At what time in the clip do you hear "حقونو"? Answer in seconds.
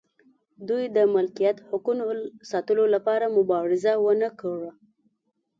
1.69-2.03